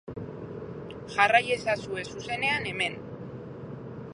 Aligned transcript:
Jarrai 1.17 1.43
ezazue, 1.57 2.07
zuzenean, 2.15 2.67
hemen. 2.71 2.99